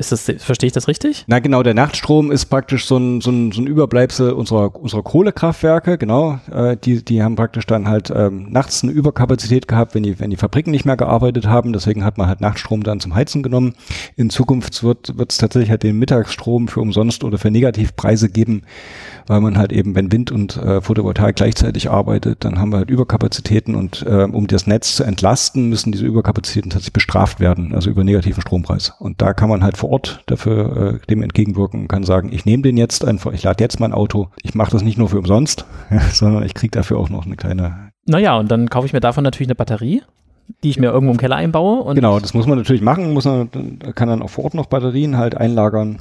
[0.00, 1.24] Ist das, verstehe ich das richtig?
[1.26, 5.02] Na genau, der Nachtstrom ist praktisch so ein, so ein, so ein Überbleibsel unserer, unserer
[5.02, 6.40] Kohlekraftwerke, genau.
[6.50, 10.30] Äh, die, die haben praktisch dann halt ähm, nachts eine Überkapazität gehabt, wenn die, wenn
[10.30, 11.74] die Fabriken nicht mehr gearbeitet haben.
[11.74, 13.74] Deswegen hat man halt Nachtstrom dann zum Heizen genommen.
[14.16, 18.62] In Zukunft wird es tatsächlich halt den Mittagsstrom für umsonst oder für Negativpreise geben,
[19.26, 22.88] weil man halt eben, wenn Wind und äh, Photovoltaik gleichzeitig arbeitet, dann haben wir halt
[22.88, 27.90] Überkapazitäten und äh, um das Netz zu entlasten, müssen diese Überkapazitäten tatsächlich bestraft werden, also
[27.90, 28.94] über negativen Strompreis.
[28.98, 32.44] Und da kann man halt vor Ort dafür äh, dem entgegenwirken und kann sagen, ich
[32.44, 35.18] nehme den jetzt einfach, ich lade jetzt mein Auto, ich mache das nicht nur für
[35.18, 35.66] umsonst,
[36.12, 37.90] sondern ich kriege dafür auch noch eine kleine.
[38.06, 40.02] Naja, und dann kaufe ich mir davon natürlich eine Batterie
[40.62, 41.94] die ich mir irgendwo im Keller einbaue.
[41.94, 43.50] genau, das muss man natürlich machen, muss man,
[43.94, 46.00] kann dann auch vor Ort noch Batterien halt einlagern.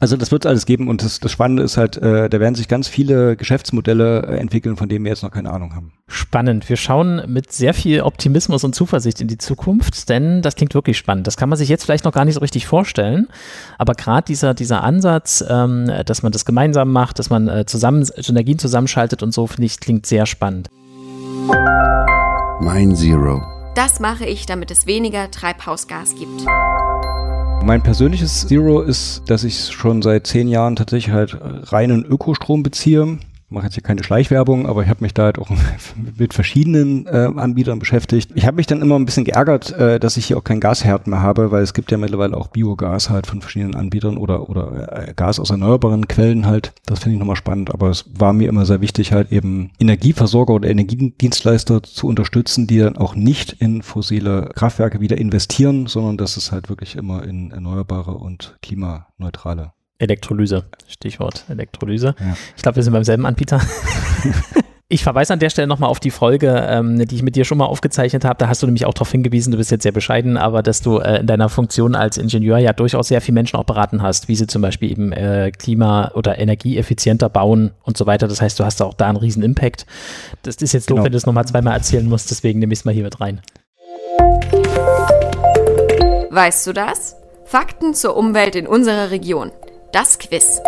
[0.00, 2.54] Also das wird es alles geben und das, das Spannende ist halt, äh, da werden
[2.54, 5.92] sich ganz viele Geschäftsmodelle äh, entwickeln, von denen wir jetzt noch keine Ahnung haben.
[6.08, 6.66] Spannend.
[6.70, 10.96] Wir schauen mit sehr viel Optimismus und Zuversicht in die Zukunft, denn das klingt wirklich
[10.96, 11.26] spannend.
[11.26, 13.28] Das kann man sich jetzt vielleicht noch gar nicht so richtig vorstellen,
[13.76, 18.08] aber gerade dieser, dieser Ansatz, ähm, dass man das gemeinsam macht, dass man äh, zusammen
[18.16, 20.70] Energien zusammenschaltet und so, finde ich, klingt sehr spannend.
[22.60, 23.42] Mein Zero.
[23.74, 26.46] Das mache ich, damit es weniger Treibhausgas gibt.
[27.62, 31.38] Mein persönliches Zero ist, dass ich schon seit zehn Jahren tatsächlich halt
[31.72, 33.18] reinen Ökostrom beziehe
[33.50, 35.50] mache jetzt hier keine Schleichwerbung, aber ich habe mich da halt auch
[36.18, 38.30] mit verschiedenen äh, Anbietern beschäftigt.
[38.34, 41.06] Ich habe mich dann immer ein bisschen geärgert, äh, dass ich hier auch kein Gasherd
[41.06, 45.08] mehr habe, weil es gibt ja mittlerweile auch Biogas halt von verschiedenen Anbietern oder, oder
[45.08, 46.72] äh, Gas aus erneuerbaren Quellen halt.
[46.86, 50.54] Das finde ich nochmal spannend, aber es war mir immer sehr wichtig, halt eben Energieversorger
[50.54, 56.36] oder Energiedienstleister zu unterstützen, die dann auch nicht in fossile Kraftwerke wieder investieren, sondern dass
[56.36, 62.14] es halt wirklich immer in erneuerbare und klimaneutrale Elektrolyse, Stichwort Elektrolyse.
[62.18, 62.36] Ja.
[62.56, 63.60] Ich glaube, wir sind beim selben Anbieter.
[64.92, 67.58] Ich verweise an der Stelle nochmal auf die Folge, ähm, die ich mit dir schon
[67.58, 68.38] mal aufgezeichnet habe.
[68.38, 70.98] Da hast du nämlich auch darauf hingewiesen, du bist jetzt sehr bescheiden, aber dass du
[70.98, 74.34] äh, in deiner Funktion als Ingenieur ja durchaus sehr viele Menschen auch beraten hast, wie
[74.34, 78.26] sie zum Beispiel eben äh, Klima- oder Energieeffizienter bauen und so weiter.
[78.26, 79.86] Das heißt, du hast auch da einen riesen Impact.
[80.42, 80.96] Das ist jetzt genau.
[80.96, 83.20] doof, wenn du es nochmal zweimal erzählen musst, deswegen nehme ich es mal hier mit
[83.20, 83.40] rein.
[86.30, 87.14] Weißt du das?
[87.44, 89.52] Fakten zur Umwelt in unserer Region.
[89.92, 90.60] Das Quiz.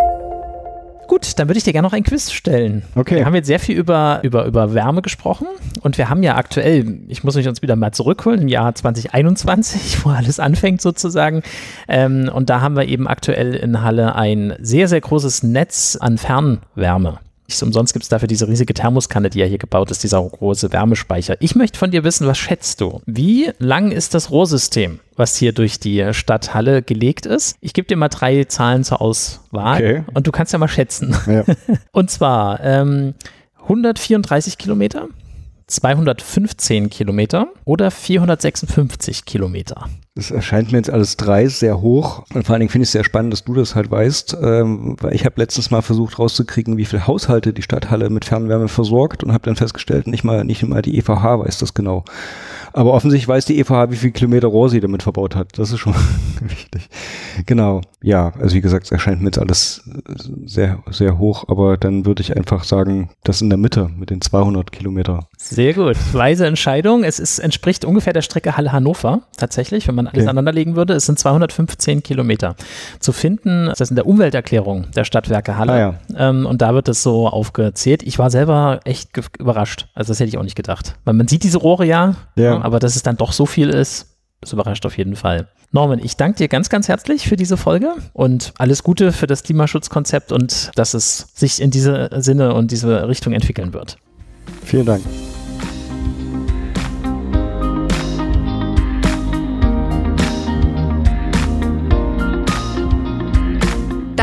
[1.06, 2.82] Gut, dann würde ich dir gerne noch ein Quiz stellen.
[2.96, 3.16] Okay.
[3.16, 5.46] Wir haben jetzt sehr viel über, über, über Wärme gesprochen
[5.82, 10.04] und wir haben ja aktuell, ich muss mich uns wieder mal zurückholen, im Jahr 2021,
[10.04, 11.42] wo alles anfängt sozusagen.
[11.86, 16.18] Ähm, und da haben wir eben aktuell in Halle ein sehr, sehr großes Netz an
[16.18, 17.20] Fernwärme.
[17.52, 20.72] Nicht umsonst gibt es dafür diese riesige Thermoskanne, die ja hier gebaut ist, dieser große
[20.72, 21.36] Wärmespeicher.
[21.40, 23.02] Ich möchte von dir wissen, was schätzt du?
[23.04, 27.56] Wie lang ist das Rohrsystem, was hier durch die Stadthalle gelegt ist?
[27.60, 30.04] Ich gebe dir mal drei Zahlen zur Auswahl okay.
[30.14, 31.14] und du kannst ja mal schätzen.
[31.26, 31.44] Ja.
[31.92, 33.12] und zwar ähm,
[33.64, 35.08] 134 Kilometer,
[35.66, 39.90] 215 Kilometer oder 456 Kilometer.
[40.14, 42.24] Das erscheint mir jetzt alles drei sehr hoch.
[42.34, 44.96] Und vor allen Dingen finde ich es sehr spannend, dass du das halt weißt, ähm,
[45.00, 49.24] weil ich habe letztens mal versucht rauszukriegen, wie viele Haushalte die Stadthalle mit Fernwärme versorgt
[49.24, 52.04] und habe dann festgestellt, nicht mal, nicht mal die EVH weiß das genau.
[52.74, 55.58] Aber offensichtlich weiß die EVH, wie viele Kilometer Rohr sie damit verbaut hat.
[55.58, 55.94] Das ist schon
[56.40, 56.88] wichtig.
[57.46, 57.80] Genau.
[58.02, 59.82] Ja, also wie gesagt, es erscheint mir jetzt alles
[60.44, 64.20] sehr, sehr hoch, aber dann würde ich einfach sagen, das in der Mitte mit den
[64.20, 65.28] 200 Kilometer.
[65.38, 65.96] Sehr gut.
[66.12, 67.04] Weise Entscheidung.
[67.04, 70.28] Es ist, entspricht ungefähr der Strecke Halle Hannover, tatsächlich, wenn man alles okay.
[70.28, 70.94] aneinanderlegen würde.
[70.94, 72.56] Es sind 215 Kilometer.
[73.00, 75.72] Zu finden, das ist in der Umwelterklärung der Stadtwerke Halle.
[75.72, 75.94] Ah, ja.
[76.16, 78.02] ähm, und da wird es so aufgezählt.
[78.02, 79.88] Ich war selber echt überrascht.
[79.94, 80.96] Also das hätte ich auch nicht gedacht.
[81.04, 84.08] Weil man sieht diese Rohre ja, ja aber dass es dann doch so viel ist,
[84.40, 85.48] das überrascht auf jeden Fall.
[85.70, 89.42] Norman, ich danke dir ganz, ganz herzlich für diese Folge und alles Gute für das
[89.42, 93.96] Klimaschutzkonzept und dass es sich in diese Sinne und diese Richtung entwickeln wird.
[94.64, 95.02] Vielen Dank.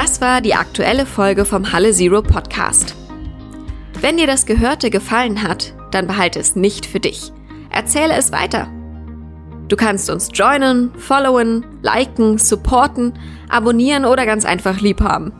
[0.01, 2.95] Das war die aktuelle Folge vom Halle Zero Podcast.
[3.99, 7.33] Wenn dir das Gehörte gefallen hat, dann behalte es nicht für dich.
[7.69, 8.69] Erzähle es weiter.
[9.67, 15.33] Du kannst uns joinen, followen, liken, supporten, abonnieren oder ganz einfach lieb haben.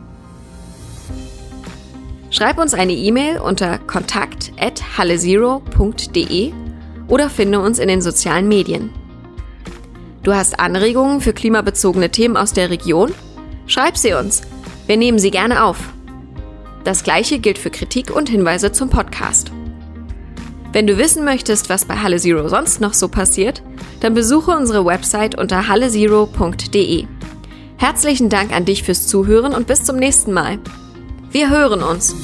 [2.28, 6.52] Schreib uns eine E-Mail unter kontakt@hallezero.de
[7.08, 8.90] oder finde uns in den sozialen Medien.
[10.22, 13.14] Du hast Anregungen für klimabezogene Themen aus der Region?
[13.70, 14.42] Schreib sie uns.
[14.88, 15.78] Wir nehmen sie gerne auf.
[16.82, 19.52] Das gleiche gilt für Kritik und Hinweise zum Podcast.
[20.72, 23.62] Wenn du wissen möchtest, was bei Halle Zero sonst noch so passiert,
[24.00, 27.04] dann besuche unsere Website unter hallezero.de.
[27.76, 30.58] Herzlichen Dank an dich fürs Zuhören und bis zum nächsten Mal.
[31.30, 32.16] Wir hören uns.